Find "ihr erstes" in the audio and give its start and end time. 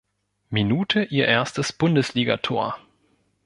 1.03-1.71